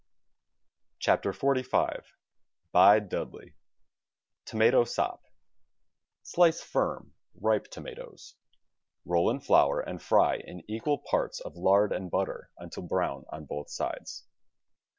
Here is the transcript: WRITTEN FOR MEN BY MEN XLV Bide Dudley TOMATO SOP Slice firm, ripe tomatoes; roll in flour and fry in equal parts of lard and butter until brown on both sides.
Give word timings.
WRITTEN 1.05 1.31
FOR 1.33 1.53
MEN 1.53 1.61
BY 1.71 1.85
MEN 1.85 1.93
XLV 1.93 2.03
Bide 2.71 3.09
Dudley 3.09 3.53
TOMATO 4.45 4.83
SOP 4.83 5.27
Slice 6.23 6.61
firm, 6.63 7.13
ripe 7.39 7.67
tomatoes; 7.67 8.33
roll 9.05 9.29
in 9.29 9.39
flour 9.39 9.79
and 9.79 10.01
fry 10.01 10.37
in 10.37 10.63
equal 10.67 10.97
parts 10.97 11.39
of 11.39 11.55
lard 11.55 11.93
and 11.93 12.09
butter 12.09 12.49
until 12.57 12.81
brown 12.81 13.25
on 13.29 13.45
both 13.45 13.69
sides. 13.69 14.25